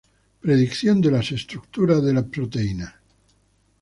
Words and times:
Predicción 0.41 0.99
de 0.99 1.11
la 1.11 1.19
estructura 1.19 2.01
de 2.01 2.11
las 2.11 2.23
proteínas 2.23 2.91